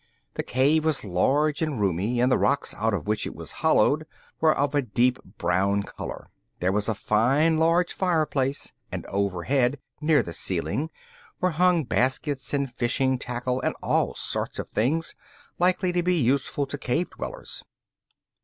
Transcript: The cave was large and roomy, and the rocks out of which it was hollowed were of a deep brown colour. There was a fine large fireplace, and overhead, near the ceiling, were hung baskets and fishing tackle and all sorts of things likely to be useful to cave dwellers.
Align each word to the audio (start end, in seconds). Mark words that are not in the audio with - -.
The 0.33 0.41
cave 0.41 0.83
was 0.83 1.03
large 1.05 1.61
and 1.61 1.79
roomy, 1.79 2.19
and 2.19 2.31
the 2.31 2.37
rocks 2.39 2.73
out 2.73 2.91
of 2.91 3.05
which 3.05 3.27
it 3.27 3.35
was 3.35 3.51
hollowed 3.61 4.07
were 4.39 4.51
of 4.57 4.73
a 4.73 4.81
deep 4.81 5.19
brown 5.37 5.83
colour. 5.83 6.31
There 6.59 6.71
was 6.71 6.89
a 6.89 6.95
fine 6.95 7.59
large 7.59 7.93
fireplace, 7.93 8.73
and 8.91 9.05
overhead, 9.05 9.77
near 10.01 10.23
the 10.23 10.33
ceiling, 10.33 10.89
were 11.39 11.51
hung 11.51 11.83
baskets 11.83 12.51
and 12.51 12.73
fishing 12.73 13.19
tackle 13.19 13.61
and 13.61 13.75
all 13.83 14.15
sorts 14.15 14.57
of 14.57 14.69
things 14.69 15.13
likely 15.59 15.91
to 15.91 16.01
be 16.01 16.15
useful 16.15 16.65
to 16.65 16.79
cave 16.79 17.11
dwellers. 17.11 17.63